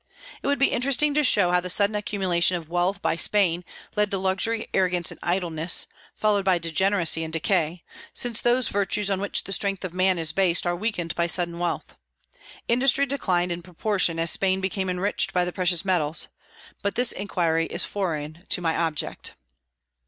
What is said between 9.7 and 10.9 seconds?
of man is based are